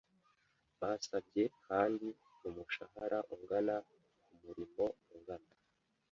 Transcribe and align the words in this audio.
Basabye 0.79 1.43
kandi 1.67 2.07
umushahara 2.47 3.17
ungana 3.33 3.75
kumurimo 4.25 4.85
ungana. 5.15 5.53